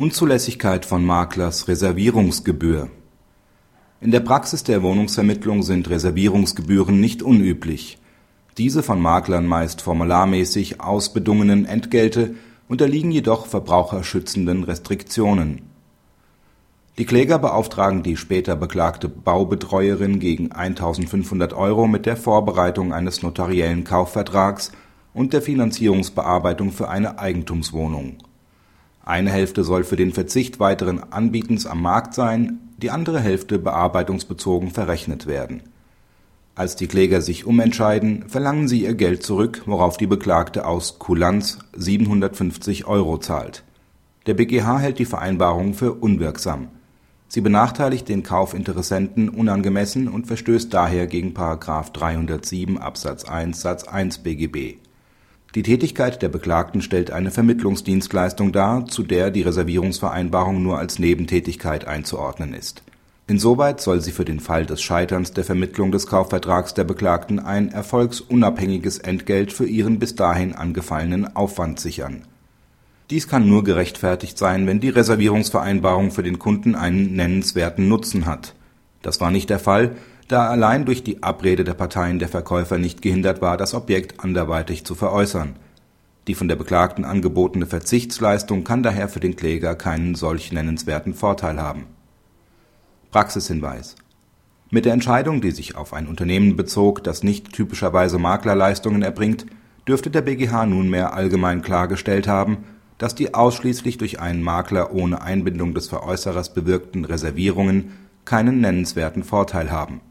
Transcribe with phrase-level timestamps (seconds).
[0.00, 2.88] Unzulässigkeit von Maklers Reservierungsgebühr
[4.00, 7.98] In der Praxis der Wohnungsvermittlung sind Reservierungsgebühren nicht unüblich.
[8.56, 12.34] Diese von Maklern meist formularmäßig ausbedungenen Entgelte
[12.66, 15.68] unterliegen jedoch verbraucherschützenden Restriktionen.
[16.96, 23.84] Die Kläger beauftragen die später beklagte Baubetreuerin gegen 1.500 Euro mit der Vorbereitung eines notariellen
[23.84, 24.72] Kaufvertrags
[25.12, 28.16] und der Finanzierungsbearbeitung für eine Eigentumswohnung
[29.10, 34.70] eine Hälfte soll für den Verzicht weiteren Anbietens am Markt sein, die andere Hälfte bearbeitungsbezogen
[34.70, 35.62] verrechnet werden.
[36.54, 41.58] Als die Kläger sich umentscheiden, verlangen sie ihr Geld zurück, worauf die Beklagte aus Kulanz
[41.76, 43.64] 750 Euro zahlt.
[44.26, 46.68] Der BGH hält die Vereinbarung für unwirksam.
[47.28, 51.34] Sie benachteiligt den Kaufinteressenten unangemessen und verstößt daher gegen§
[51.92, 54.78] 307 Absatz 1 Satz 1 BGB
[55.54, 61.86] die Tätigkeit der Beklagten stellt eine Vermittlungsdienstleistung dar, zu der die Reservierungsvereinbarung nur als Nebentätigkeit
[61.86, 62.82] einzuordnen ist.
[63.26, 67.70] Insoweit soll sie für den Fall des Scheiterns der Vermittlung des Kaufvertrags der Beklagten ein
[67.70, 72.22] erfolgsunabhängiges Entgelt für ihren bis dahin angefallenen Aufwand sichern.
[73.10, 78.54] Dies kann nur gerechtfertigt sein, wenn die Reservierungsvereinbarung für den Kunden einen nennenswerten Nutzen hat.
[79.02, 79.96] Das war nicht der Fall
[80.30, 84.84] da allein durch die Abrede der Parteien der Verkäufer nicht gehindert war, das Objekt anderweitig
[84.84, 85.56] zu veräußern.
[86.28, 91.60] Die von der Beklagten angebotene Verzichtsleistung kann daher für den Kläger keinen solch nennenswerten Vorteil
[91.60, 91.86] haben.
[93.10, 93.96] Praxishinweis
[94.70, 99.46] Mit der Entscheidung, die sich auf ein Unternehmen bezog, das nicht typischerweise Maklerleistungen erbringt,
[99.88, 102.58] dürfte der BGH nunmehr allgemein klargestellt haben,
[102.98, 109.72] dass die ausschließlich durch einen Makler ohne Einbindung des Veräußerers bewirkten Reservierungen keinen nennenswerten Vorteil
[109.72, 110.02] haben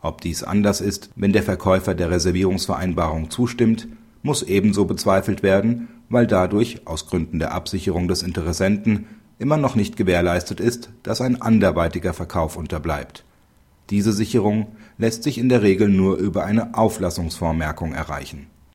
[0.00, 3.88] ob dies anders ist, wenn der Verkäufer der Reservierungsvereinbarung zustimmt,
[4.22, 9.06] muss ebenso bezweifelt werden, weil dadurch aus Gründen der Absicherung des Interessenten
[9.38, 13.24] immer noch nicht gewährleistet ist, dass ein anderweitiger Verkauf unterbleibt.
[13.90, 18.46] Diese Sicherung lässt sich in der Regel nur über eine Auflassungsvormerkung erreichen